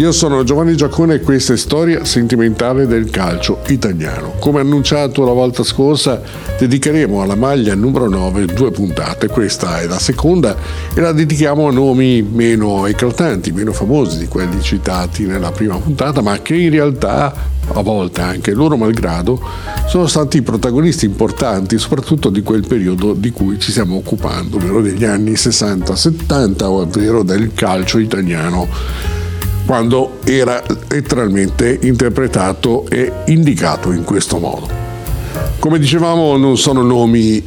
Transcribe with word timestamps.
Io 0.00 0.12
sono 0.12 0.44
Giovanni 0.44 0.76
Giacone 0.76 1.16
e 1.16 1.20
questa 1.20 1.52
è 1.52 1.58
Storia 1.58 2.06
sentimentale 2.06 2.86
del 2.86 3.10
calcio 3.10 3.58
italiano. 3.66 4.32
Come 4.38 4.60
annunciato 4.60 5.26
la 5.26 5.32
volta 5.32 5.62
scorsa, 5.62 6.22
dedicheremo 6.58 7.20
alla 7.20 7.34
maglia 7.34 7.74
numero 7.74 8.08
9 8.08 8.46
due 8.46 8.70
puntate. 8.70 9.28
Questa 9.28 9.78
è 9.78 9.86
la 9.86 9.98
seconda 9.98 10.56
e 10.94 11.00
la 11.02 11.12
dedichiamo 11.12 11.68
a 11.68 11.70
nomi 11.70 12.22
meno 12.22 12.86
eclatanti, 12.86 13.52
meno 13.52 13.72
famosi 13.72 14.16
di 14.16 14.26
quelli 14.26 14.62
citati 14.62 15.26
nella 15.26 15.50
prima 15.50 15.76
puntata, 15.76 16.22
ma 16.22 16.40
che 16.40 16.54
in 16.54 16.70
realtà 16.70 17.34
a 17.70 17.82
volte 17.82 18.22
anche 18.22 18.52
loro 18.52 18.78
malgrado, 18.78 19.38
sono 19.86 20.06
stati 20.06 20.40
protagonisti 20.40 21.04
importanti 21.04 21.76
soprattutto 21.76 22.30
di 22.30 22.42
quel 22.42 22.66
periodo 22.66 23.12
di 23.12 23.32
cui 23.32 23.58
ci 23.58 23.70
stiamo 23.70 23.96
occupando, 23.96 24.56
ovvero 24.56 24.80
degli 24.80 25.04
anni 25.04 25.32
60-70, 25.32 26.62
ovvero 26.62 27.22
del 27.22 27.52
calcio 27.52 27.98
italiano 27.98 29.19
quando 29.66 30.18
era 30.24 30.62
letteralmente 30.88 31.78
interpretato 31.82 32.86
e 32.88 33.12
indicato 33.26 33.92
in 33.92 34.04
questo 34.04 34.38
modo. 34.38 34.68
Come 35.58 35.78
dicevamo 35.78 36.36
non 36.36 36.56
sono 36.56 36.82
nomi 36.82 37.42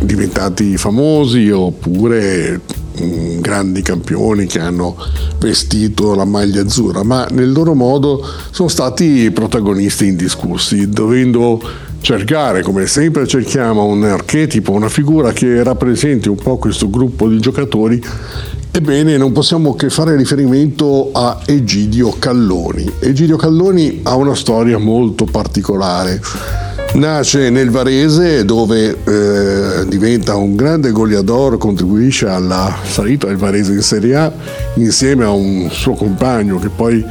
diventati 0.00 0.76
famosi 0.76 1.50
oppure 1.50 2.60
mm, 3.00 3.40
grandi 3.40 3.82
campioni 3.82 4.46
che 4.46 4.60
hanno 4.60 4.96
vestito 5.38 6.14
la 6.14 6.24
maglia 6.24 6.62
azzurra, 6.62 7.02
ma 7.02 7.26
nel 7.30 7.52
loro 7.52 7.74
modo 7.74 8.24
sono 8.50 8.68
stati 8.68 9.30
protagonisti 9.30 10.06
indiscussi, 10.06 10.88
dovendo 10.88 11.60
cercare, 12.00 12.62
come 12.62 12.86
sempre 12.86 13.26
cerchiamo, 13.26 13.86
un 13.86 14.04
archetipo, 14.04 14.72
una 14.72 14.90
figura 14.90 15.32
che 15.32 15.62
rappresenti 15.62 16.28
un 16.28 16.36
po' 16.36 16.58
questo 16.58 16.90
gruppo 16.90 17.28
di 17.28 17.40
giocatori 17.40 18.02
Ebbene, 18.76 19.16
non 19.16 19.30
possiamo 19.30 19.76
che 19.76 19.88
fare 19.88 20.16
riferimento 20.16 21.10
a 21.12 21.38
Egidio 21.46 22.16
Calloni. 22.18 22.94
Egidio 22.98 23.36
Calloni 23.36 24.00
ha 24.02 24.16
una 24.16 24.34
storia 24.34 24.78
molto 24.78 25.26
particolare. 25.26 26.20
Nasce 26.94 27.50
nel 27.50 27.70
Varese 27.70 28.44
dove 28.44 28.96
eh, 29.04 29.86
diventa 29.86 30.34
un 30.34 30.56
grande 30.56 30.90
goleador, 30.90 31.56
contribuisce 31.56 32.26
alla 32.26 32.76
salita 32.82 33.28
del 33.28 33.36
Varese 33.36 33.74
in 33.74 33.82
Serie 33.82 34.16
A 34.16 34.32
insieme 34.74 35.22
a 35.22 35.30
un 35.30 35.68
suo 35.70 35.94
compagno 35.94 36.58
che 36.58 36.68
poi 36.68 37.04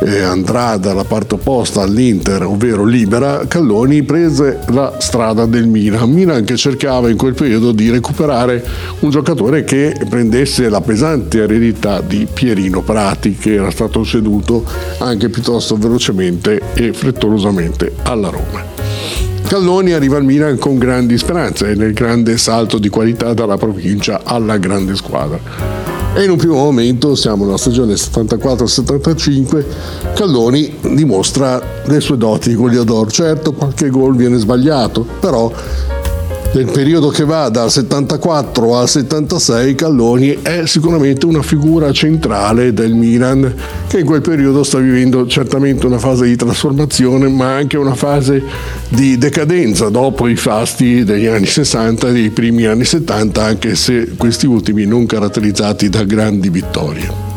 eh, 0.00 0.20
andrà 0.20 0.76
dalla 0.76 1.04
parte 1.04 1.34
opposta 1.34 1.82
all'Inter, 1.82 2.44
ovvero 2.44 2.84
Libera, 2.84 3.44
Calloni 3.46 4.02
prese 4.02 4.60
la 4.68 4.94
strada 4.98 5.46
del 5.46 5.66
Milan. 5.66 6.10
Milan 6.10 6.44
che 6.44 6.56
cercava 6.56 7.08
in 7.08 7.16
quel 7.16 7.34
periodo 7.34 7.72
di 7.72 7.90
recuperare 7.90 8.64
un 9.00 9.10
giocatore 9.10 9.64
che 9.64 9.96
prendesse 10.08 10.68
la 10.68 10.80
pesante 10.80 11.42
eredità 11.42 12.00
di 12.00 12.26
Pierino 12.32 12.82
Prati, 12.82 13.36
che 13.36 13.54
era 13.54 13.70
stato 13.70 14.04
ceduto 14.04 14.64
anche 14.98 15.28
piuttosto 15.28 15.76
velocemente 15.76 16.60
e 16.74 16.92
frettolosamente 16.92 17.94
alla 18.02 18.28
Roma. 18.28 18.64
Calloni 19.46 19.92
arriva 19.92 20.18
al 20.18 20.24
Milan 20.24 20.58
con 20.58 20.76
grandi 20.76 21.16
speranze 21.16 21.74
nel 21.74 21.94
grande 21.94 22.36
salto 22.36 22.78
di 22.78 22.90
qualità 22.90 23.32
dalla 23.32 23.56
provincia 23.56 24.20
alla 24.22 24.58
grande 24.58 24.94
squadra 24.94 25.87
e 26.14 26.24
in 26.24 26.30
un 26.30 26.36
primo 26.36 26.54
momento, 26.54 27.14
siamo 27.14 27.44
nella 27.44 27.56
stagione 27.56 27.94
74-75, 27.94 29.64
Calloni 30.14 30.76
dimostra 30.94 31.62
le 31.84 32.00
sue 32.00 32.16
doti 32.16 32.48
di 32.48 32.54
goleador. 32.54 33.10
Certo, 33.10 33.52
qualche 33.52 33.88
gol 33.88 34.16
viene 34.16 34.38
sbagliato, 34.38 35.06
però 35.20 35.52
nel 36.54 36.70
periodo 36.72 37.08
che 37.08 37.24
va 37.24 37.50
dal 37.50 37.70
74 37.70 38.78
al 38.78 38.88
76 38.88 39.74
Calloni 39.74 40.38
è 40.40 40.66
sicuramente 40.66 41.26
una 41.26 41.42
figura 41.42 41.92
centrale 41.92 42.72
del 42.72 42.94
Milan 42.94 43.54
che 43.86 44.00
in 44.00 44.06
quel 44.06 44.22
periodo 44.22 44.62
sta 44.62 44.78
vivendo 44.78 45.26
certamente 45.26 45.84
una 45.84 45.98
fase 45.98 46.24
di 46.24 46.36
trasformazione 46.36 47.28
ma 47.28 47.54
anche 47.54 47.76
una 47.76 47.94
fase 47.94 48.42
di 48.88 49.18
decadenza 49.18 49.90
dopo 49.90 50.26
i 50.26 50.36
fasti 50.36 51.04
degli 51.04 51.26
anni 51.26 51.46
60 51.46 52.08
e 52.08 52.12
dei 52.12 52.30
primi 52.30 52.64
anni 52.64 52.84
70 52.84 53.44
anche 53.44 53.74
se 53.74 54.14
questi 54.16 54.46
ultimi 54.46 54.86
non 54.86 55.04
caratterizzati 55.04 55.90
da 55.90 56.04
grandi 56.04 56.48
vittorie. 56.48 57.27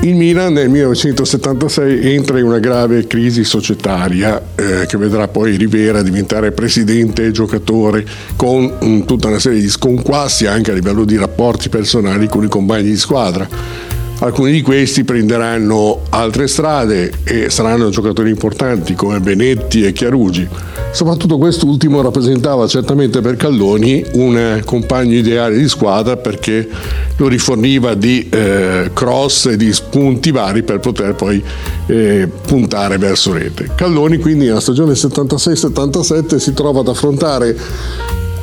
Il 0.00 0.14
Milan 0.14 0.52
nel 0.52 0.68
1976 0.68 2.14
entra 2.14 2.38
in 2.38 2.44
una 2.44 2.60
grave 2.60 3.08
crisi 3.08 3.42
societaria 3.42 4.40
eh, 4.54 4.86
che 4.86 4.96
vedrà 4.96 5.26
poi 5.26 5.56
Rivera 5.56 6.02
diventare 6.02 6.52
presidente 6.52 7.26
e 7.26 7.32
giocatore 7.32 8.06
con 8.36 8.72
um, 8.78 9.04
tutta 9.04 9.26
una 9.26 9.40
serie 9.40 9.60
di 9.60 9.68
sconquassi 9.68 10.46
anche 10.46 10.70
a 10.70 10.74
livello 10.74 11.04
di 11.04 11.16
rapporti 11.16 11.68
personali 11.68 12.28
con 12.28 12.44
i 12.44 12.48
compagni 12.48 12.84
di 12.84 12.96
squadra. 12.96 13.97
Alcuni 14.20 14.50
di 14.50 14.62
questi 14.62 15.04
prenderanno 15.04 16.00
altre 16.08 16.48
strade 16.48 17.12
e 17.22 17.50
saranno 17.50 17.88
giocatori 17.88 18.30
importanti 18.30 18.94
come 18.96 19.20
Benetti 19.20 19.84
e 19.84 19.92
Chiarugi. 19.92 20.48
Soprattutto 20.90 21.38
quest'ultimo 21.38 22.02
rappresentava 22.02 22.66
certamente 22.66 23.20
per 23.20 23.36
Calloni 23.36 24.04
un 24.14 24.60
compagno 24.64 25.14
ideale 25.14 25.56
di 25.56 25.68
squadra 25.68 26.16
perché 26.16 26.68
lo 27.16 27.28
riforniva 27.28 27.94
di 27.94 28.28
eh, 28.28 28.90
cross 28.92 29.46
e 29.46 29.56
di 29.56 29.72
spunti 29.72 30.32
vari 30.32 30.64
per 30.64 30.80
poter 30.80 31.14
poi 31.14 31.40
eh, 31.86 32.28
puntare 32.44 32.98
verso 32.98 33.32
rete. 33.32 33.70
Calloni 33.76 34.18
quindi 34.18 34.46
nella 34.46 34.60
stagione 34.60 34.94
76-77 34.94 36.36
si 36.38 36.54
trova 36.54 36.80
ad 36.80 36.88
affrontare 36.88 37.56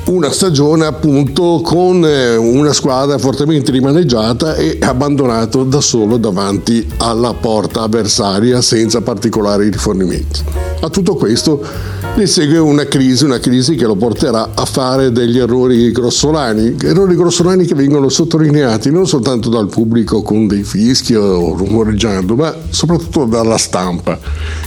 una 0.06 0.32
stagione 0.32 0.86
appunto 0.86 1.62
con 1.64 2.06
eh, 2.06 2.36
una 2.36 2.74
squadra 2.74 3.18
fortemente 3.18 3.72
rimaneggiata 3.72 4.56
e 4.56 4.78
abbandonato 4.80 5.64
da 5.64 5.82
solo 5.82 6.18
davanti 6.18 6.88
alla 6.98 7.34
porta 7.34 7.82
avversaria 7.82 8.62
senza 8.62 9.02
particolari 9.02 9.70
rifornimenti. 9.70 10.44
A 10.82 10.90
tutto 10.90 11.16
questo 11.16 11.64
ne 12.16 12.28
segue 12.28 12.60
una 12.60 12.86
crisi, 12.86 13.26
una 13.26 13.40
crisi 13.40 13.76
che 13.76 13.86
lo 13.86 13.96
porterà 13.96 14.52
a 14.54 14.66
fare 14.66 15.12
degli 15.12 15.40
errori 15.40 15.92
grossolani, 15.92 16.76
errori 16.82 17.16
grossolani 17.16 17.66
che 17.66 17.74
vengono 17.74 18.08
sottolineati 18.08 18.92
non 18.92 19.08
soltanto 19.08 19.50
dal 19.50 19.68
pubblico 19.68 20.22
con 20.22 20.48
dei 20.48 20.64
fischi 20.64 21.16
o 21.16 21.56
rumoreggiando, 21.58 22.36
ma 22.36 22.54
soprattutto 22.70 23.26
dalla 23.26 23.58
stampa. 23.58 24.18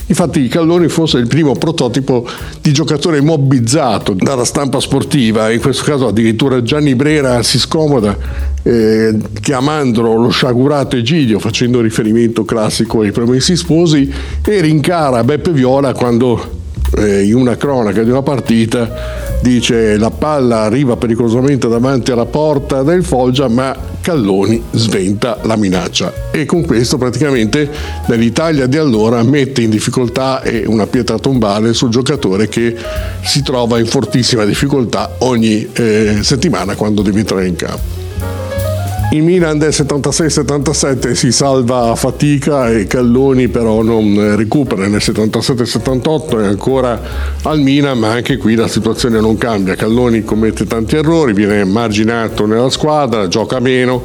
Infatti 0.06 0.48
Calloni 0.48 0.88
fosse 0.88 1.18
il 1.18 1.26
primo 1.26 1.54
prototipo 1.54 2.26
di 2.60 2.72
giocatore 2.72 3.20
mobbizzato 3.20 4.14
dalla 4.14 4.44
stampa 4.44 4.80
sportiva, 4.80 5.26
in 5.28 5.60
questo 5.60 5.84
caso 5.84 6.08
addirittura 6.08 6.62
Gianni 6.62 6.94
Brera 6.94 7.42
si 7.42 7.58
scomoda 7.58 8.16
eh, 8.62 9.16
chiamandolo 9.40 10.14
lo 10.14 10.28
sciagurato 10.28 10.96
Egidio, 10.96 11.38
facendo 11.38 11.80
riferimento 11.80 12.44
classico 12.44 13.00
ai 13.00 13.12
promessi 13.12 13.56
sposi, 13.56 14.12
e 14.44 14.60
rincara 14.60 15.24
Beppe 15.24 15.52
Viola 15.52 15.94
quando 15.94 16.56
eh, 16.96 17.22
in 17.22 17.34
una 17.34 17.56
cronaca 17.56 18.02
di 18.02 18.10
una 18.10 18.22
partita 18.22 19.36
dice 19.40 19.96
la 19.96 20.10
palla 20.10 20.62
arriva 20.62 20.96
pericolosamente 20.96 21.68
davanti 21.68 22.10
alla 22.10 22.26
porta 22.26 22.82
del 22.82 23.04
Foggia 23.04 23.48
ma 23.48 23.76
Calloni 24.08 24.62
sventa 24.70 25.40
la 25.42 25.56
minaccia 25.56 26.30
e 26.30 26.46
con 26.46 26.64
questo 26.64 26.96
praticamente 26.96 27.70
nell'Italia 28.06 28.64
di 28.64 28.78
allora 28.78 29.22
mette 29.22 29.60
in 29.60 29.68
difficoltà 29.68 30.40
e 30.40 30.64
una 30.64 30.86
pietra 30.86 31.18
tombale 31.18 31.74
sul 31.74 31.90
giocatore 31.90 32.48
che 32.48 32.74
si 33.22 33.42
trova 33.42 33.78
in 33.78 33.84
fortissima 33.84 34.46
difficoltà 34.46 35.16
ogni 35.18 35.68
eh, 35.74 36.20
settimana 36.22 36.74
quando 36.74 37.02
deve 37.02 37.18
entrare 37.18 37.48
in 37.48 37.56
campo. 37.56 37.97
Il 39.10 39.22
Milan 39.22 39.56
del 39.56 39.70
76-77 39.70 41.12
si 41.12 41.32
salva 41.32 41.90
a 41.90 41.94
fatica 41.94 42.68
e 42.68 42.86
Calloni 42.86 43.48
però 43.48 43.80
non 43.80 44.36
recupera 44.36 44.86
nel 44.86 45.00
77-78 45.02 46.42
è 46.42 46.46
ancora 46.46 47.00
al 47.44 47.58
Milan 47.58 47.98
ma 47.98 48.10
anche 48.10 48.36
qui 48.36 48.54
la 48.54 48.68
situazione 48.68 49.18
non 49.18 49.38
cambia. 49.38 49.76
Calloni 49.76 50.24
commette 50.24 50.66
tanti 50.66 50.96
errori, 50.96 51.32
viene 51.32 51.64
marginato 51.64 52.44
nella 52.44 52.68
squadra, 52.68 53.28
gioca 53.28 53.60
meno 53.60 54.02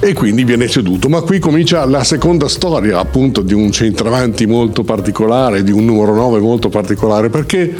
e 0.00 0.14
quindi 0.14 0.42
viene 0.42 0.66
ceduto. 0.66 1.08
Ma 1.08 1.20
qui 1.20 1.38
comincia 1.38 1.84
la 1.84 2.02
seconda 2.02 2.48
storia 2.48 2.98
appunto 2.98 3.42
di 3.42 3.54
un 3.54 3.70
centravanti 3.70 4.46
molto 4.46 4.82
particolare, 4.82 5.62
di 5.62 5.70
un 5.70 5.84
numero 5.84 6.12
9 6.12 6.40
molto 6.40 6.68
particolare 6.68 7.28
perché 7.28 7.72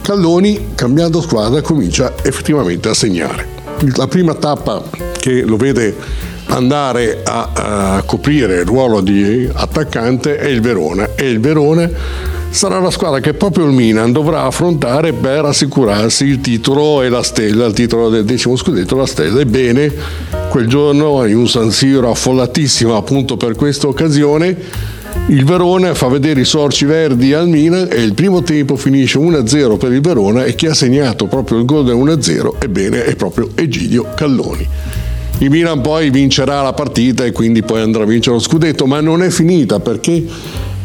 Calloni 0.00 0.68
cambiando 0.74 1.20
squadra 1.20 1.60
comincia 1.60 2.14
effettivamente 2.22 2.88
a 2.88 2.94
segnare. 2.94 3.56
La 3.94 4.08
prima 4.08 4.32
tappa 4.32 5.17
che 5.28 5.42
lo 5.42 5.58
vede 5.58 5.94
andare 6.46 7.20
a, 7.22 7.50
a, 7.96 8.02
coprire 8.06 8.60
il 8.60 8.64
ruolo 8.64 9.02
di 9.02 9.46
attaccante 9.52 10.38
è 10.38 10.46
il 10.46 10.62
Verona 10.62 11.10
e 11.14 11.28
il 11.28 11.38
Verona 11.38 11.90
sarà 12.48 12.80
la 12.80 12.90
squadra 12.90 13.20
che 13.20 13.34
proprio 13.34 13.66
il 13.66 13.72
Milan 13.72 14.10
dovrà 14.10 14.44
affrontare 14.44 15.12
per 15.12 15.44
assicurarsi 15.44 16.24
il 16.24 16.40
titolo 16.40 17.02
e 17.02 17.10
la 17.10 17.22
stella, 17.22 17.66
il 17.66 17.74
titolo 17.74 18.08
del 18.08 18.24
decimo 18.24 18.56
scudetto, 18.56 18.96
la 18.96 19.04
stella. 19.04 19.40
Ebbene, 19.40 19.92
quel 20.48 20.66
giorno 20.66 21.26
in 21.26 21.36
un 21.36 21.46
San 21.46 21.70
Siro 21.70 22.10
affollatissimo 22.10 22.96
appunto 22.96 23.36
per 23.36 23.54
questa 23.54 23.86
occasione, 23.86 24.56
il 25.26 25.44
Verona 25.44 25.92
fa 25.92 26.08
vedere 26.08 26.40
i 26.40 26.46
sorci 26.46 26.86
verdi 26.86 27.34
al 27.34 27.48
Milan 27.48 27.88
e 27.90 28.00
il 28.00 28.14
primo 28.14 28.42
tempo 28.42 28.76
finisce 28.76 29.18
1-0 29.18 29.76
per 29.76 29.92
il 29.92 30.00
Verona 30.00 30.44
e 30.44 30.54
chi 30.54 30.66
ha 30.66 30.74
segnato 30.74 31.26
proprio 31.26 31.58
il 31.58 31.66
gol 31.66 31.84
del 31.84 31.96
1-0, 31.96 32.54
ebbene, 32.60 33.04
è 33.04 33.14
proprio 33.14 33.50
Egidio 33.54 34.06
Calloni. 34.16 35.07
Il 35.40 35.50
Milan 35.50 35.80
poi 35.80 36.10
vincerà 36.10 36.62
la 36.62 36.72
partita 36.72 37.24
e 37.24 37.30
quindi 37.30 37.62
poi 37.62 37.80
andrà 37.80 38.02
a 38.02 38.06
vincere 38.06 38.34
lo 38.34 38.42
scudetto, 38.42 38.86
ma 38.86 39.00
non 39.00 39.22
è 39.22 39.30
finita 39.30 39.78
perché 39.78 40.26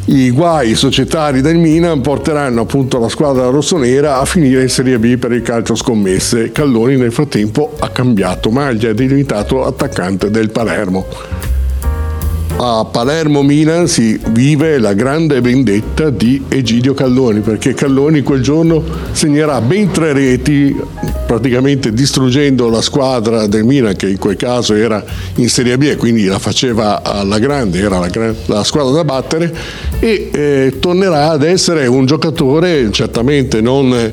i 0.06 0.30
guai 0.30 0.76
societari 0.76 1.42
del 1.42 1.58
Milan 1.58 2.02
porteranno 2.02 2.62
appunto 2.62 3.00
la 3.00 3.10
squadra 3.10 3.48
rossonera 3.48 4.20
a 4.20 4.26
finire 4.26 4.62
in 4.62 4.70
Serie 4.70 5.00
B 5.00 5.18
per 5.18 5.32
il 5.32 5.42
calcio 5.42 5.74
scommesse. 5.74 6.52
Calloni 6.52 6.98
nel 6.98 7.12
frattempo 7.12 7.74
ha 7.80 7.90
cambiato 7.90 8.52
maglia 8.52 8.90
ed 8.90 9.00
è 9.00 9.08
diventato 9.08 9.66
attaccante 9.66 10.30
del 10.30 10.52
Palermo 10.52 11.53
a 12.58 12.86
Palermo-Milan 12.86 13.88
si 13.88 14.20
vive 14.30 14.78
la 14.78 14.94
grande 14.94 15.42
vendetta 15.42 16.10
di 16.10 16.44
Egidio 16.48 16.94
Calloni, 16.94 17.42
perché 17.42 17.74
Calloni 17.74 18.22
quel 18.22 18.42
giorno 18.42 18.84
segnerà 19.12 19.60
ben 19.62 19.92
tre 19.92 20.14
reti, 20.14 20.76
praticamente 21.26 21.92
distruggendo 21.92 22.70
la 22.70 22.82
squadra 22.82 23.48
del 23.48 23.64
Milan, 23.64 23.96
che 23.96 24.10
in 24.10 24.18
quel 24.18 24.36
caso 24.36 24.74
era 24.74 25.04
in 25.36 25.50
Serie 25.50 25.78
B 25.78 25.84
e 25.84 25.96
quindi 25.96 26.26
la 26.26 26.40
faceva 26.40 27.02
alla 27.04 27.40
grande, 27.40 27.80
era 27.80 28.00
la, 28.00 28.34
la 28.46 28.64
squadra 28.64 28.92
da 28.94 29.04
battere, 29.04 29.54
e 30.00 30.30
eh, 30.32 30.74
tornerà 30.80 31.30
ad 31.32 31.44
essere 31.44 31.88
un 31.88 32.06
giocatore 32.06 32.92
certamente 32.92 33.62
non 33.62 34.12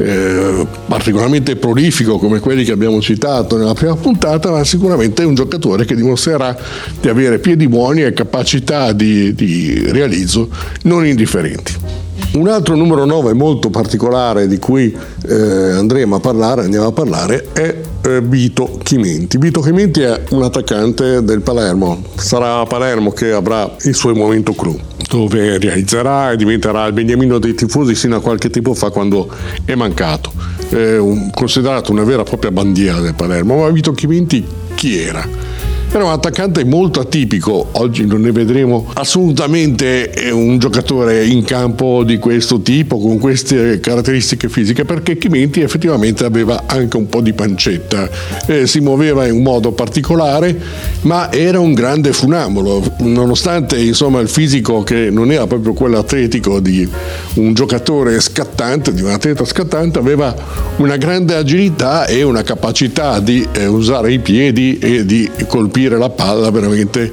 eh, 0.00 0.66
particolarmente 0.86 1.56
prolifico 1.56 2.18
come 2.18 2.40
quelli 2.40 2.64
che 2.64 2.72
abbiamo 2.72 3.00
citato 3.00 3.56
nella 3.56 3.74
prima 3.74 3.94
puntata, 3.96 4.50
ma 4.50 4.64
sicuramente 4.64 5.22
un 5.24 5.34
giocatore 5.34 5.84
che 5.84 5.94
dimostrerà 5.94 6.56
di 7.00 7.08
avere 7.08 7.38
piedi 7.38 7.68
buoni 7.68 8.02
e 8.02 8.12
capacità 8.12 8.92
di, 8.92 9.34
di 9.34 9.90
realizzo 9.90 10.48
non 10.82 11.06
indifferenti. 11.06 12.08
Un 12.32 12.48
altro 12.48 12.76
numero 12.76 13.04
9 13.04 13.32
molto 13.34 13.70
particolare 13.70 14.46
di 14.46 14.58
cui 14.58 14.96
eh, 15.26 15.34
andremo 15.34 16.16
a 16.16 16.20
parlare, 16.20 16.62
andiamo 16.62 16.86
a 16.86 16.92
parlare, 16.92 17.48
è 17.52 17.76
eh, 18.02 18.20
Vito 18.22 18.78
Chimenti. 18.82 19.36
Vito 19.38 19.60
Chimenti 19.60 20.00
è 20.00 20.22
un 20.30 20.42
attaccante 20.42 21.22
del 21.24 21.40
Palermo, 21.40 22.02
sarà 22.14 22.64
Palermo 22.64 23.10
che 23.10 23.32
avrà 23.32 23.70
il 23.82 23.94
suo 23.94 24.14
momento 24.14 24.52
clou 24.52 24.78
dove 25.10 25.58
realizzerà 25.58 26.30
e 26.30 26.36
diventerà 26.36 26.86
il 26.86 26.92
beniamino 26.92 27.38
dei 27.38 27.54
tifosi 27.54 27.96
sino 27.96 28.14
a 28.14 28.20
qualche 28.20 28.48
tempo 28.48 28.74
fa 28.74 28.90
quando 28.90 29.28
è 29.64 29.74
mancato. 29.74 30.30
È 30.68 30.96
un, 30.98 31.30
considerato 31.32 31.90
una 31.90 32.04
vera 32.04 32.22
e 32.22 32.24
propria 32.24 32.52
bandiera 32.52 33.00
del 33.00 33.14
Palermo. 33.14 33.56
Ma 33.56 33.68
Vito 33.70 33.90
Chimenti 33.90 34.46
chi 34.74 35.00
era? 35.00 35.49
Era 35.92 36.04
un 36.04 36.12
attaccante 36.12 36.64
molto 36.64 37.00
atipico, 37.00 37.66
oggi 37.72 38.06
non 38.06 38.20
ne 38.20 38.30
vedremo 38.30 38.88
assolutamente 38.94 40.30
un 40.30 40.56
giocatore 40.60 41.26
in 41.26 41.42
campo 41.42 42.04
di 42.04 42.16
questo 42.18 42.60
tipo, 42.60 43.00
con 43.00 43.18
queste 43.18 43.80
caratteristiche 43.80 44.48
fisiche, 44.48 44.84
perché 44.84 45.18
Chimenti 45.18 45.62
effettivamente 45.62 46.24
aveva 46.24 46.62
anche 46.66 46.96
un 46.96 47.08
po' 47.08 47.20
di 47.20 47.32
pancetta, 47.32 48.08
eh, 48.46 48.68
si 48.68 48.78
muoveva 48.78 49.26
in 49.26 49.32
un 49.32 49.42
modo 49.42 49.72
particolare, 49.72 50.56
ma 51.00 51.32
era 51.32 51.58
un 51.58 51.72
grande 51.72 52.12
funambolo, 52.12 52.94
nonostante 52.98 53.76
insomma, 53.76 54.20
il 54.20 54.28
fisico 54.28 54.84
che 54.84 55.10
non 55.10 55.32
era 55.32 55.48
proprio 55.48 55.72
quello 55.72 55.98
atletico 55.98 56.60
di 56.60 56.88
un 57.34 57.52
giocatore 57.52 58.20
scattante, 58.20 58.94
di 58.94 59.02
un 59.02 59.10
atleta 59.10 59.44
scattante, 59.44 59.98
aveva 59.98 60.32
una 60.76 60.96
grande 60.96 61.34
agilità 61.34 62.06
e 62.06 62.22
una 62.22 62.44
capacità 62.44 63.18
di 63.18 63.44
eh, 63.50 63.66
usare 63.66 64.12
i 64.12 64.20
piedi 64.20 64.78
e 64.78 65.04
di 65.04 65.28
colpire 65.48 65.78
colpire 65.80 65.96
la 65.96 66.10
palla 66.10 66.50
veramente 66.50 67.10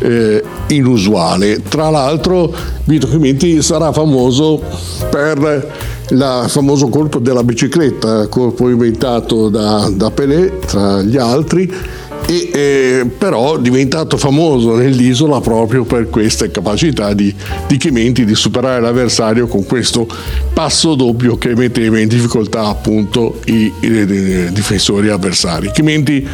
eh, 0.00 0.42
inusuale. 0.68 1.62
Tra 1.62 1.90
l'altro 1.90 2.52
Vito 2.84 3.06
Clementi 3.06 3.62
sarà 3.62 3.92
famoso 3.92 4.60
per 5.10 5.72
il 6.10 6.44
famoso 6.48 6.88
colpo 6.88 7.18
della 7.18 7.44
bicicletta, 7.44 8.26
colpo 8.28 8.68
inventato 8.68 9.48
da, 9.48 9.90
da 9.92 10.10
Pelé 10.10 10.58
tra 10.66 11.02
gli 11.02 11.16
altri 11.16 11.72
e 12.26 12.50
eh, 12.52 13.06
però 13.06 13.56
diventato 13.56 14.18
famoso 14.18 14.74
nell'isola 14.74 15.40
proprio 15.40 15.84
per 15.84 16.10
queste 16.10 16.50
capacità 16.50 17.14
di, 17.14 17.34
di 17.66 17.76
Chimenti 17.78 18.24
di 18.26 18.34
superare 18.34 18.80
l'avversario 18.80 19.46
con 19.46 19.64
questo 19.64 20.06
passo 20.52 20.94
doppio 20.94 21.38
che 21.38 21.54
metteva 21.54 21.98
in 21.98 22.08
difficoltà 22.08 22.66
appunto 22.66 23.40
i, 23.46 23.72
i, 23.80 23.86
i 23.86 24.52
difensori 24.52 25.08
avversari. 25.08 25.70
Chimenti 25.72 26.26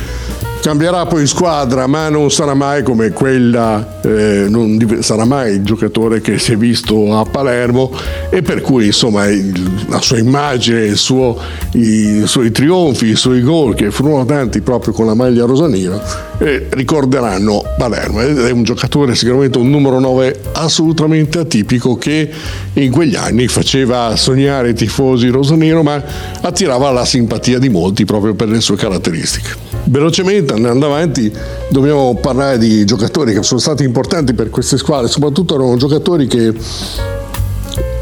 Cambierà 0.64 1.04
poi 1.04 1.26
squadra, 1.26 1.86
ma 1.86 2.08
non 2.08 2.30
sarà 2.30 2.54
mai 2.54 2.82
come 2.82 3.10
quella, 3.10 4.00
eh, 4.00 4.46
non 4.48 4.78
sarà 5.00 5.26
mai 5.26 5.56
il 5.56 5.62
giocatore 5.62 6.22
che 6.22 6.38
si 6.38 6.52
è 6.52 6.56
visto 6.56 7.18
a 7.18 7.26
Palermo 7.26 7.92
e 8.30 8.40
per 8.40 8.62
cui 8.62 8.86
insomma 8.86 9.26
il, 9.26 9.84
la 9.88 10.00
sua 10.00 10.16
immagine, 10.16 10.94
suo, 10.94 11.38
i, 11.72 12.22
i, 12.22 12.26
suoi 12.26 12.50
trionfi, 12.50 13.08
i 13.08 13.14
suoi 13.14 13.42
gol 13.42 13.74
che 13.74 13.90
furono 13.90 14.24
tanti 14.24 14.62
proprio 14.62 14.94
con 14.94 15.04
la 15.04 15.12
maglia 15.12 15.44
rosanina, 15.44 16.00
eh, 16.38 16.66
ricorderanno 16.70 17.62
Palermo. 17.76 18.20
È 18.22 18.50
un 18.50 18.62
giocatore 18.62 19.14
sicuramente 19.14 19.58
un 19.58 19.68
numero 19.68 20.00
9 20.00 20.40
assolutamente 20.52 21.40
atipico 21.40 21.98
che 21.98 22.30
in 22.72 22.90
quegli 22.90 23.16
anni 23.16 23.48
faceva 23.48 24.16
sognare 24.16 24.70
i 24.70 24.74
tifosi 24.74 25.28
rosanero 25.28 25.82
ma 25.82 26.02
attirava 26.40 26.90
la 26.90 27.04
simpatia 27.04 27.58
di 27.58 27.68
molti 27.68 28.06
proprio 28.06 28.32
per 28.32 28.48
le 28.48 28.62
sue 28.62 28.76
caratteristiche. 28.76 29.63
Velocemente 29.86 30.54
andando 30.54 30.86
avanti 30.86 31.32
dobbiamo 31.68 32.16
parlare 32.16 32.58
di 32.58 32.84
giocatori 32.84 33.34
che 33.34 33.42
sono 33.42 33.60
stati 33.60 33.84
importanti 33.84 34.32
per 34.32 34.50
queste 34.50 34.78
squadre, 34.78 35.08
soprattutto 35.08 35.54
erano 35.54 35.76
giocatori 35.76 36.26
che 36.26 36.54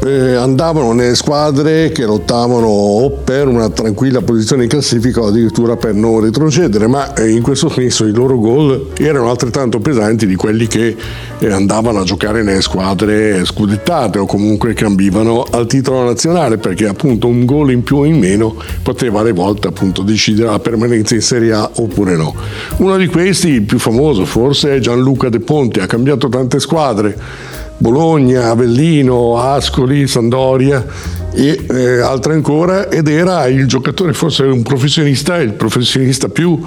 eh, 0.05 0.35
andavano 0.35 0.93
nelle 0.93 1.15
squadre 1.15 1.91
che 1.91 2.05
lottavano 2.05 2.67
o 2.67 3.09
per 3.09 3.47
una 3.47 3.69
tranquilla 3.69 4.21
posizione 4.21 4.63
in 4.63 4.69
classifica 4.69 5.21
o 5.21 5.27
addirittura 5.27 5.75
per 5.75 5.93
non 5.93 6.21
retrocedere, 6.21 6.87
ma 6.87 7.13
eh, 7.13 7.29
in 7.29 7.41
questo 7.41 7.69
senso 7.69 8.05
i 8.05 8.13
loro 8.13 8.37
gol 8.37 8.89
erano 8.97 9.29
altrettanto 9.29 9.79
pesanti 9.79 10.25
di 10.25 10.35
quelli 10.35 10.67
che 10.67 10.95
eh, 11.39 11.51
andavano 11.51 11.99
a 11.99 12.03
giocare 12.03 12.43
nelle 12.43 12.61
squadre 12.61 13.43
scudettate 13.45 14.19
o 14.19 14.25
comunque 14.25 14.73
che 14.73 14.85
ambivano 14.85 15.45
al 15.49 15.67
titolo 15.67 16.03
nazionale, 16.03 16.57
perché 16.57 16.87
appunto 16.87 17.27
un 17.27 17.45
gol 17.45 17.71
in 17.71 17.83
più 17.83 17.97
o 17.97 18.05
in 18.05 18.17
meno 18.17 18.55
poteva 18.81 19.21
alle 19.21 19.31
volte 19.31 19.67
appunto 19.67 20.01
decidere 20.01 20.49
la 20.49 20.59
permanenza 20.59 21.15
in 21.15 21.21
Serie 21.21 21.53
A 21.53 21.69
oppure 21.75 22.15
no. 22.15 22.33
Uno 22.77 22.97
di 22.97 23.07
questi, 23.07 23.49
il 23.49 23.63
più 23.63 23.79
famoso 23.79 24.25
forse, 24.25 24.75
è 24.75 24.79
Gianluca 24.79 25.29
De 25.29 25.39
Ponte, 25.39 25.81
ha 25.81 25.85
cambiato 25.85 26.27
tante 26.29 26.59
squadre 26.59 27.61
Bologna, 27.77 28.49
Avellino, 28.49 29.37
Ascoli, 29.37 30.07
Sandoria 30.07 30.85
e 31.33 31.65
eh, 31.67 31.99
altre 31.99 32.33
ancora 32.33 32.89
ed 32.89 33.07
era 33.07 33.47
il 33.47 33.67
giocatore, 33.67 34.13
forse 34.13 34.43
un 34.43 34.61
professionista, 34.61 35.37
il 35.37 35.53
professionista 35.53 36.29
più 36.29 36.59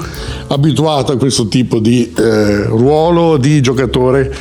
abituato 0.49 1.13
a 1.13 1.17
questo 1.17 1.47
tipo 1.49 1.79
di 1.79 2.13
eh, 2.17 2.65
ruolo 2.65 3.37
di 3.37 3.61
giocatore 3.61 4.35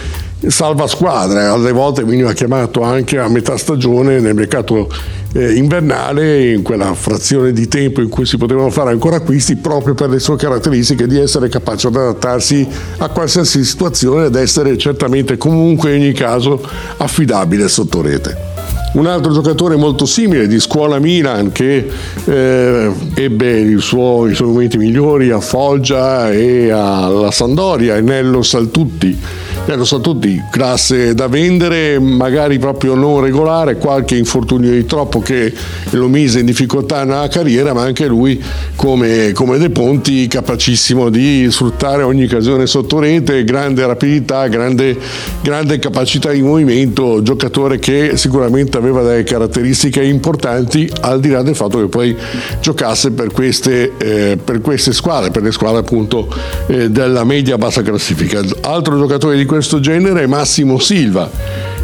salva 0.47 0.87
squadra, 0.87 1.51
alle 1.51 1.71
volte 1.71 2.03
veniva 2.03 2.33
chiamato 2.33 2.81
anche 2.81 3.17
a 3.17 3.27
metà 3.29 3.57
stagione 3.57 4.19
nel 4.19 4.35
mercato 4.35 4.89
eh, 5.35 5.53
invernale, 5.53 6.51
in 6.51 6.61
quella 6.61 6.93
frazione 6.93 7.51
di 7.51 7.67
tempo 7.67 8.01
in 8.01 8.07
cui 8.07 8.25
si 8.25 8.37
potevano 8.37 8.69
fare 8.69 8.91
ancora 8.91 9.17
acquisti, 9.17 9.57
proprio 9.57 9.93
per 9.93 10.09
le 10.09 10.19
sue 10.19 10.37
caratteristiche 10.37 11.07
di 11.07 11.19
essere 11.19 11.49
capace 11.49 11.89
di 11.89 11.97
adattarsi 11.97 12.67
a 12.97 13.09
qualsiasi 13.09 13.63
situazione 13.65 14.27
ed 14.27 14.35
essere 14.35 14.77
certamente 14.77 15.35
comunque 15.35 15.93
in 15.93 16.03
ogni 16.03 16.13
caso 16.13 16.61
affidabile 16.97 17.67
sotto 17.67 18.01
rete. 18.01 18.53
Un 18.93 19.07
altro 19.07 19.33
giocatore 19.33 19.75
molto 19.75 20.05
simile 20.05 20.47
di 20.47 20.57
scuola 20.57 20.99
Milan 20.99 21.51
che 21.51 21.85
eh, 22.23 22.91
ebbe 23.13 23.59
i 23.59 23.77
suoi, 23.79 24.31
i 24.31 24.35
suoi 24.35 24.47
momenti 24.47 24.77
migliori 24.77 25.31
a 25.31 25.41
Foggia 25.41 26.31
e 26.31 26.69
alla 26.69 27.31
Sandoria, 27.31 27.99
Nello 27.99 28.41
Saltutti 28.41 29.17
eh, 29.67 29.75
lo 29.75 29.83
so 29.83 29.99
tutti, 29.99 30.39
classe 30.51 31.15
da 31.15 31.27
vendere, 31.27 31.97
magari 31.99 32.59
proprio 32.59 32.93
non 32.93 33.19
regolare, 33.21 33.77
qualche 33.77 34.15
infortunio 34.15 34.69
di 34.69 34.85
troppo 34.85 35.21
che 35.21 35.51
lo 35.91 36.07
mise 36.07 36.39
in 36.39 36.45
difficoltà 36.45 37.03
nella 37.03 37.27
carriera, 37.27 37.73
ma 37.73 37.81
anche 37.81 38.05
lui 38.05 38.41
come, 38.75 39.31
come 39.33 39.57
De 39.57 39.71
Ponti 39.71 40.27
capacissimo 40.27 41.09
di 41.09 41.47
sfruttare 41.49 42.03
ogni 42.03 42.25
occasione 42.25 42.67
sotto 42.67 42.99
rete, 42.99 43.43
grande 43.43 43.85
rapidità, 43.87 44.47
grande, 44.47 44.95
grande 45.41 45.79
capacità 45.79 46.31
di 46.31 46.43
movimento, 46.43 47.23
giocatore 47.23 47.79
che 47.79 48.17
sicuramente 48.17 48.77
aveva 48.77 49.01
delle 49.01 49.23
caratteristiche 49.23 50.03
importanti 50.03 50.87
al 51.01 51.19
di 51.19 51.29
là 51.29 51.41
del 51.41 51.55
fatto 51.55 51.79
che 51.79 51.87
poi 51.87 52.15
giocasse 52.61 53.11
per 53.11 53.31
queste, 53.31 53.93
eh, 53.97 54.37
per 54.37 54.61
queste 54.61 54.93
squadre, 54.93 55.31
per 55.31 55.41
le 55.41 55.51
squadre 55.51 55.79
appunto 55.79 56.27
eh, 56.67 56.91
della 56.91 57.23
media 57.23 57.57
bassa 57.57 57.81
classifica. 57.81 58.43
Altro 58.61 58.97
giocatore 58.99 59.35
di 59.35 59.45
questo 59.45 59.53
genere 59.79 60.23
è 60.23 60.25
Massimo 60.27 60.79
Silva. 60.79 61.29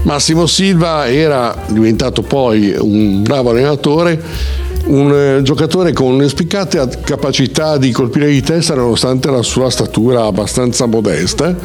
Massimo 0.03 0.47
Silva 0.47 1.09
era 1.09 1.55
diventato 1.67 2.23
poi 2.23 2.75
un 2.77 3.21
bravo 3.21 3.51
allenatore, 3.51 4.19
un 4.85 5.13
eh, 5.13 5.41
giocatore 5.43 5.93
con 5.93 6.27
spiccate 6.27 6.99
capacità 7.03 7.77
di 7.77 7.91
colpire 7.91 8.27
di 8.27 8.41
testa 8.41 8.73
nonostante 8.73 9.29
la 9.29 9.43
sua 9.43 9.69
statura 9.69 10.25
abbastanza 10.25 10.85
modesta, 10.87 11.55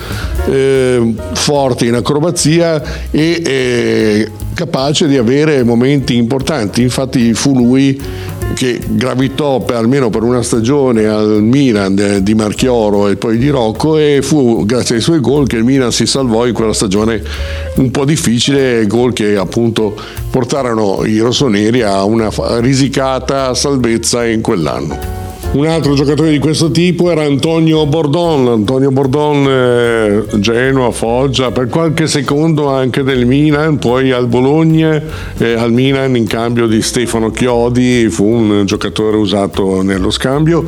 eh, 0.47 1.15
forte 1.33 1.87
in 1.87 1.95
acrobazia 1.95 2.83
e 3.11 3.43
eh, 3.45 4.31
capace 4.53 5.07
di 5.07 5.17
avere 5.17 5.63
momenti 5.63 6.17
importanti. 6.17 6.83
Infatti 6.83 7.33
fu 7.33 7.55
lui 7.55 8.01
che 8.55 8.81
gravitò 8.87 9.61
per, 9.61 9.77
almeno 9.77 10.11
per 10.11 10.23
una 10.23 10.43
stagione 10.43 11.07
al 11.07 11.43
Milan 11.43 12.21
di 12.23 12.35
Marchioro 12.35 13.09
e 13.09 13.17
poi 13.17 13.39
di 13.39 13.49
Rocco 13.49 13.99
e 13.99 14.21
fu 14.23 14.65
grazie 14.65 14.97
ai 14.97 15.01
suoi 15.01 15.21
gol 15.21 15.47
che 15.47 15.57
il 15.57 15.65
Milan 15.65 15.93
si 15.93 16.07
salvò 16.07 16.47
in 16.47 16.55
quella 16.55 16.73
stagione 16.73 17.23
un 17.77 17.91
po' 17.91 18.05
difficile, 18.05 18.87
gol 18.87 19.13
che 19.13 19.37
appunto 19.37 19.95
portarono 20.31 21.05
i 21.05 21.19
rossoneri 21.19 21.83
a 21.83 22.05
una 22.05 22.31
risicata 22.61 23.55
salvezza 23.55 24.25
in 24.25 24.41
quell'anno. 24.41 25.26
Un 25.57 25.67
altro 25.67 25.95
giocatore 25.95 26.33
di 26.33 26.39
questo 26.39 26.71
tipo 26.71 27.11
era 27.11 27.23
Antonio 27.23 27.87
Bordon, 27.87 28.47
Antonio 28.47 28.91
Bordon 28.91 29.47
eh, 29.49 30.25
Genoa, 30.39 30.91
Foggia, 30.91 31.51
per 31.51 31.69
qualche 31.69 32.07
secondo 32.07 32.69
anche 32.69 33.03
del 33.03 33.25
Milan, 33.25 33.79
poi 33.79 34.11
al 34.11 34.27
Bologna, 34.27 35.03
eh, 35.39 35.55
al 35.55 35.73
Milan 35.73 36.15
in 36.15 36.27
cambio 36.27 36.67
di 36.67 36.83
Stefano 36.83 37.31
Chiodi, 37.31 38.11
fu 38.11 38.27
un 38.27 38.67
giocatore 38.67 39.17
usato 39.17 39.81
nello 39.81 40.11
scambio. 40.11 40.63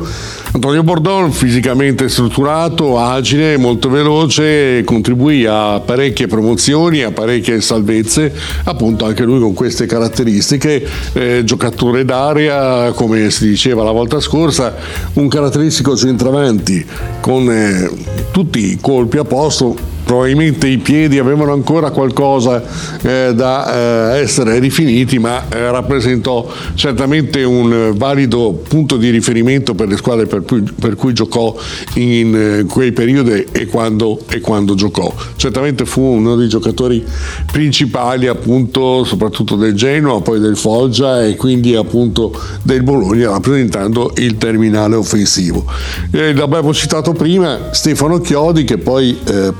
Antonio 0.51 0.81
Bordon, 0.81 1.31
fisicamente 1.31 2.09
strutturato, 2.09 2.97
agile, 2.97 3.57
molto 3.57 3.89
veloce, 3.89 4.83
contribuì 4.83 5.45
a 5.45 5.79
parecchie 5.79 6.25
promozioni, 6.25 7.03
a 7.03 7.11
parecchie 7.11 7.61
salvezze, 7.61 8.33
appunto 8.63 9.05
anche 9.05 9.23
lui 9.23 9.39
con 9.39 9.53
queste 9.53 9.85
caratteristiche, 9.85 10.83
eh, 11.13 11.43
giocatore 11.43 12.03
d'aria, 12.03 12.91
come 12.93 13.29
si 13.29 13.47
diceva 13.47 13.83
la 13.83 13.91
volta 13.91 14.19
scorsa, 14.19 14.77
un 15.13 15.27
caratteristico 15.27 15.95
centravanti 15.95 16.85
con 17.19 17.51
eh, 17.51 17.89
tutti 18.31 18.71
i 18.71 18.77
colpi 18.79 19.17
a 19.17 19.23
posto 19.23 19.75
probabilmente 20.09 20.67
i 20.67 20.79
piedi 20.79 21.19
avevano 21.19 21.53
ancora 21.53 21.91
qualcosa 21.91 22.63
eh, 23.03 23.31
da 23.35 24.15
eh, 24.15 24.21
essere 24.21 24.57
rifiniti, 24.57 25.19
ma 25.19 25.47
eh, 25.49 25.69
rappresentò 25.69 26.51
certamente 26.73 27.43
un 27.43 27.93
valido 27.95 28.59
punto 28.67 28.97
di 28.97 29.11
riferimento 29.11 29.75
per 29.75 29.87
le 29.87 29.97
squadre 29.97 30.25
per 30.25 30.41
cui, 30.45 30.63
per 30.63 30.95
cui 30.95 31.13
giocò 31.13 31.55
in 31.97 32.35
eh, 32.35 32.65
quei 32.65 32.91
periodi 32.91 33.45
e 33.51 33.67
quando, 33.67 34.19
e 34.29 34.39
quando, 34.39 34.73
giocò. 34.73 35.13
Certamente 35.35 35.85
fu 35.85 36.01
uno 36.01 36.35
dei 36.35 36.49
giocatori 36.49 37.05
principali 37.51 38.25
appunto 38.25 39.03
soprattutto 39.03 39.57
del 39.57 39.75
Genoa, 39.75 40.21
poi 40.21 40.39
del 40.39 40.57
Foggia 40.57 41.23
e 41.23 41.35
quindi 41.35 41.75
appunto 41.75 42.35
del 42.63 42.81
Bologna 42.81 43.29
rappresentando 43.29 44.13
il 44.17 44.39
terminale 44.39 44.95
offensivo. 44.95 45.65
Eh, 46.09 46.33
l'abbiamo 46.33 46.73
citato 46.73 47.11
prima 47.11 47.69
Stefano 47.73 48.19
Chiodi 48.21 48.63
che 48.63 48.79
poi 48.79 49.15
eh, 49.25 49.53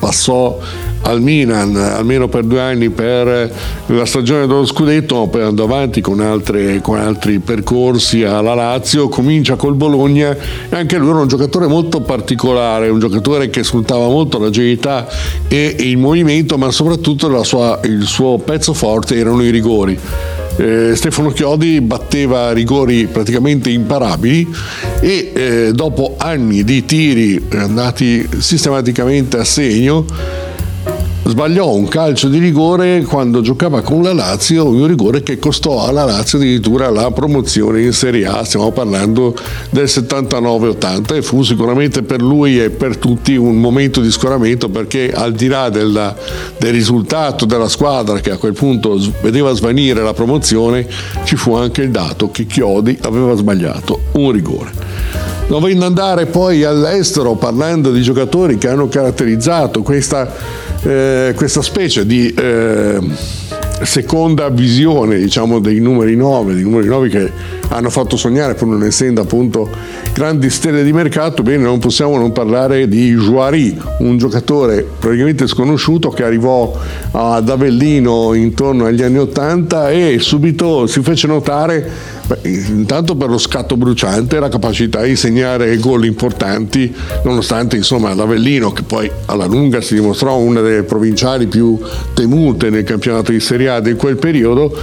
al 1.01 1.22
Milan 1.22 1.75
almeno 1.75 2.27
per 2.27 2.43
due 2.43 2.60
anni 2.60 2.89
per 2.89 3.51
la 3.88 4.05
stagione 4.05 4.48
dello 4.48 4.65
scudetto, 4.65 5.27
poi 5.27 5.41
andò 5.41 5.63
avanti 5.63 6.01
con, 6.01 6.19
altre, 6.19 6.81
con, 6.81 6.98
altri 6.98 7.39
percorsi 7.39 8.24
alla 8.24 8.53
Lazio, 8.53 9.10
comincia 9.10 9.55
col 9.55 9.75
Bologna 9.75 10.36
e 10.69 10.75
anche 10.75 10.98
lui 10.98 11.10
era 11.10 11.19
un 11.19 11.27
giocatore 11.27 11.67
molto 11.67 12.01
particolare, 12.01 12.89
un 12.89 13.00
giocatore 13.00 13.50
che 13.50 13.63
sfruttava 13.63 14.08
molto 14.08 14.39
l'agilità 14.39 15.08
e 15.48 15.75
il 15.79 15.98
movimento, 15.98 16.58
ma 16.58 16.69
soprattutto 16.72 17.43
sua, 17.43 17.79
il 17.84 18.05
suo 18.05 18.38
pezzo 18.38 18.74
forte 18.74 19.15
erano 19.15 19.43
i 19.43 19.50
rigori. 19.50 20.00
Eh, 20.60 20.94
Stefano 20.94 21.30
Chiodi 21.30 21.80
batteva 21.80 22.51
rigori 22.51 23.08
praticamente 23.08 23.70
imparabili 23.70 24.46
e 25.00 25.32
eh, 25.34 25.72
dopo 25.74 26.16
anni 26.18 26.66
di 26.66 26.84
tiri 26.84 27.42
andati 27.54 28.28
sistematicamente 28.39 29.38
a 29.38 29.46
segno 29.46 30.06
sbagliò 31.30 31.74
un 31.74 31.88
calcio 31.88 32.28
di 32.28 32.40
rigore 32.40 33.04
quando 33.04 33.42
giocava 33.42 33.82
con 33.82 34.02
la 34.02 34.14
Lazio, 34.14 34.68
un 34.68 34.88
rigore 34.88 35.22
che 35.22 35.38
costò 35.38 35.86
alla 35.86 36.04
Lazio 36.04 36.40
addirittura 36.40 36.90
la 36.90 37.12
promozione 37.12 37.82
in 37.82 37.94
Serie 37.94 38.26
A, 38.26 38.44
stiamo 38.44 38.72
parlando 38.72 39.36
del 39.70 39.86
79-80 39.86 41.16
e 41.16 41.22
fu 41.22 41.44
sicuramente 41.44 42.02
per 42.02 42.22
lui 42.22 42.60
e 42.60 42.70
per 42.72 42.98
tutti 42.98 43.36
un 43.36 43.60
momento 43.60 44.02
di 44.02 44.12
scoramento 44.12 44.70
perché 44.70 45.12
al 45.12 45.34
di 45.34 45.48
là 45.48 45.70
del, 45.70 46.16
del 46.58 46.72
risultato 46.72 47.46
della 47.46 47.70
squadra 47.70 48.20
che 48.20 48.32
a 48.32 48.38
quel 48.38 48.54
punto 48.54 49.00
vedeva 49.22 49.54
svanire 49.54 50.02
la 50.02 50.14
promozione, 50.14 50.88
ci 51.24 51.36
fu 51.36 51.54
anche 51.54 51.84
il 51.84 51.92
dato 51.92 52.32
che 52.32 52.46
Chiodi 52.46 52.98
aveva 53.04 53.36
sbagliato 53.36 54.02
un 54.14 54.32
rigore. 54.32 54.72
Dovendo 55.48 55.86
andare 55.86 56.28
poi 56.28 56.64
all'estero 56.64 57.34
parlando 57.36 57.92
di 57.92 58.02
giocatori 58.02 58.58
che 58.58 58.68
hanno 58.68 58.88
caratterizzato 58.88 59.82
questa 59.82 60.32
eh, 60.84 61.34
questa 61.36 61.62
specie 61.62 62.06
di 62.06 62.34
eh, 62.34 63.00
seconda 63.84 64.50
visione 64.50 65.18
diciamo, 65.18 65.60
dei 65.60 65.80
numeri 65.80 66.16
9, 66.16 66.54
dei 66.54 66.64
numeri 66.64 66.88
9 66.88 67.10
che 67.10 67.32
hanno 67.70 67.90
fatto 67.90 68.18
sognare 68.18 68.56
pur 68.56 68.68
non 68.68 68.84
essendo 68.84 69.22
appunto 69.22 69.70
grandi 70.14 70.50
stelle 70.50 70.84
di 70.84 70.92
mercato, 70.92 71.44
bene 71.44 71.64
non 71.64 71.80
possiamo 71.80 72.18
non 72.18 72.32
parlare 72.32 72.88
di 72.88 73.14
Juari, 73.14 73.80
un 74.00 74.18
giocatore 74.18 74.86
praticamente 75.00 75.48
sconosciuto 75.48 76.10
che 76.10 76.24
arrivò 76.24 76.78
ad 77.12 77.50
Avellino 77.50 78.34
intorno 78.34 78.86
agli 78.86 79.04
anni 79.04 79.20
80 79.20 79.92
e 79.92 80.18
subito 80.20 80.88
si 80.88 81.02
fece 81.02 81.28
notare 81.28 82.18
Beh, 82.30 82.48
intanto 82.48 83.16
per 83.16 83.28
lo 83.28 83.40
scatto 83.40 83.76
bruciante 83.76 84.36
e 84.36 84.40
la 84.40 84.50
capacità 84.50 85.02
di 85.02 85.16
segnare 85.16 85.76
gol 85.78 86.06
importanti, 86.06 86.94
nonostante 87.24 87.76
insomma 87.76 88.14
l'Avellino, 88.14 88.72
che 88.72 88.84
poi 88.84 89.10
alla 89.26 89.46
lunga 89.46 89.82
si 89.82 89.96
dimostrò 89.96 90.38
una 90.38 90.62
delle 90.62 90.84
provinciali 90.84 91.48
più 91.48 91.80
temute 92.14 92.70
nel 92.70 92.84
campionato 92.84 93.32
di 93.32 93.40
Serie 93.40 93.70
A 93.70 93.80
di 93.80 93.96
quel 93.96 94.18
periodo, 94.18 94.78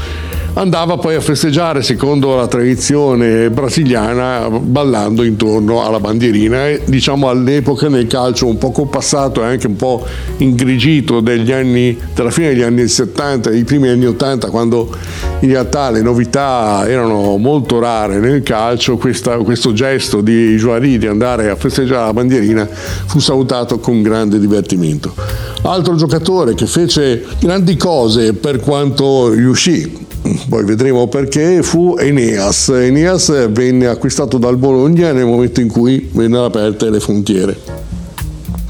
andava 0.57 0.97
poi 0.97 1.15
a 1.15 1.21
festeggiare 1.21 1.83
secondo 1.83 2.35
la 2.35 2.47
tradizione 2.47 3.51
brasiliana 3.51 4.49
ballando 4.49 5.23
intorno 5.23 5.85
alla 5.85 6.01
bandierina. 6.01 6.69
E 6.69 6.83
diciamo 6.87 7.29
all'epoca 7.29 7.89
nel 7.89 8.07
calcio 8.07 8.47
un 8.47 8.59
po' 8.59 8.71
compassato 8.71 9.43
e 9.43 9.47
anche 9.47 9.67
un 9.67 9.77
po' 9.77 10.07
ingrigito 10.39 11.21
degli 11.21 11.53
anni, 11.53 11.97
della 12.15 12.31
fine 12.31 12.49
degli 12.49 12.63
anni 12.63 12.87
70 12.89 13.51
e 13.51 13.53
dei 13.53 13.65
primi 13.65 13.89
anni 13.89 14.07
80 14.07 14.49
quando 14.49 14.95
in 15.41 15.49
realtà 15.49 15.91
le 15.91 16.01
novità 16.01 16.85
erano 16.89 17.37
molto 17.37 17.79
rare 17.79 18.19
nel 18.19 18.43
calcio 18.43 18.97
questa, 18.97 19.37
questo 19.39 19.73
gesto 19.73 20.23
di 20.23 20.57
Juari 20.57 20.97
di 20.97 21.07
andare 21.07 21.51
a 21.51 21.57
festeggiare 21.57 22.07
la 22.07 22.13
bandierina 22.13 22.67
fu 22.67 23.19
salutato 23.19 23.79
con 23.79 24.01
grande 24.01 24.39
divertimento. 24.39 25.15
Altro 25.63 25.97
giocatore 25.97 26.55
che 26.55 26.67
fece 26.67 27.25
grandi 27.41 27.77
cose 27.77 28.33
per 28.33 28.61
quanto 28.61 29.31
riuscì 29.31 30.06
poi 30.49 30.65
vedremo 30.65 31.09
perché, 31.09 31.63
fu 31.63 31.97
Eneas. 31.99 32.69
Eneas 32.69 33.51
venne 33.51 33.87
acquistato 33.87 34.39
dal 34.39 34.57
Bologna 34.57 35.13
nel 35.13 35.27
momento 35.27 35.61
in 35.61 35.69
cui 35.69 36.09
vennero 36.13 36.45
aperte 36.45 36.91
le 36.91 37.01
frontiere 37.01 37.86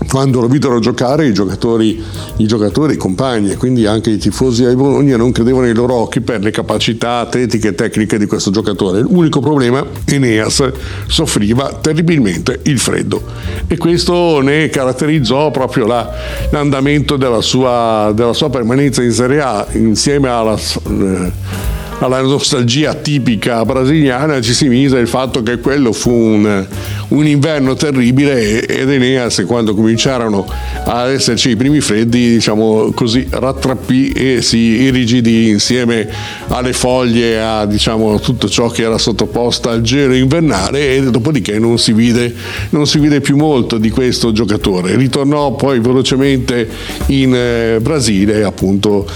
quando 0.08 0.40
lo 0.40 0.48
videro 0.48 0.78
giocare 0.78 1.26
i 1.26 1.32
giocatori, 1.32 2.02
i 2.36 2.46
giocatori, 2.46 2.94
i 2.94 2.96
compagni 2.96 3.50
e 3.50 3.56
quindi 3.56 3.86
anche 3.86 4.10
i 4.10 4.18
tifosi 4.18 4.64
ai 4.64 4.74
Bologna 4.74 5.16
non 5.16 5.32
credevano 5.32 5.66
ai 5.66 5.74
loro 5.74 5.94
occhi 5.94 6.20
per 6.20 6.40
le 6.40 6.50
capacità 6.50 7.18
atletiche 7.18 7.68
e 7.68 7.74
tecniche 7.74 8.18
di 8.18 8.26
questo 8.26 8.50
giocatore. 8.50 9.00
L'unico 9.00 9.40
problema, 9.40 9.84
Eneas 10.04 10.70
soffriva 11.06 11.78
terribilmente 11.80 12.60
il 12.64 12.78
freddo 12.78 13.22
e 13.66 13.76
questo 13.76 14.40
ne 14.40 14.68
caratterizzò 14.68 15.50
proprio 15.50 15.86
la, 15.86 16.10
l'andamento 16.50 17.16
della 17.16 17.40
sua, 17.40 18.12
della 18.14 18.32
sua, 18.32 18.50
permanenza 18.50 19.02
in 19.02 19.12
Serie 19.12 19.40
A 19.40 19.66
insieme 19.72 20.28
alla... 20.28 20.56
Eh, 20.56 21.74
alla 21.98 22.20
nostalgia 22.20 22.94
tipica 22.94 23.64
brasiliana 23.64 24.40
ci 24.40 24.52
si 24.52 24.68
mise 24.68 24.98
il 24.98 25.08
fatto 25.08 25.42
che 25.42 25.58
quello 25.58 25.92
fu 25.92 26.10
un, 26.10 26.66
un 27.08 27.26
inverno 27.26 27.74
terribile 27.74 28.66
ed 28.66 28.90
Eneas 28.90 29.42
quando 29.46 29.74
cominciarono 29.74 30.46
ad 30.84 31.10
esserci 31.10 31.50
i 31.50 31.56
primi 31.56 31.80
freddi 31.80 32.34
diciamo 32.34 32.92
così 32.92 33.26
rattrappì 33.30 34.10
e 34.10 34.42
si 34.42 34.58
irrigidì 34.58 35.48
insieme 35.48 36.06
alle 36.48 36.74
foglie 36.74 37.40
a 37.40 37.64
diciamo 37.64 38.20
tutto 38.20 38.48
ciò 38.48 38.68
che 38.68 38.82
era 38.82 38.98
sottoposto 38.98 39.70
al 39.70 39.80
gelo 39.80 40.14
invernale 40.14 40.96
e 40.96 41.02
dopodiché 41.10 41.58
non 41.58 41.78
si 41.78 41.92
vide, 41.92 42.34
non 42.70 42.86
si 42.86 42.98
vide 42.98 43.20
più 43.20 43.36
molto 43.36 43.78
di 43.78 43.90
questo 43.90 44.32
giocatore. 44.32 44.96
Ritornò 44.96 45.54
poi 45.54 45.80
velocemente 45.80 46.68
in 47.06 47.34
eh, 47.34 47.78
Brasile 47.80 48.44
appunto 48.44 49.08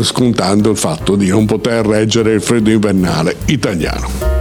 scontando 0.00 0.70
il 0.70 0.76
fatto 0.76 1.16
di 1.16 1.28
non 1.28 1.44
poter 1.44 1.84
reggere 1.84 2.21
il 2.30 2.42
freddo 2.42 2.70
invernale 2.70 3.36
italiano. 3.46 4.31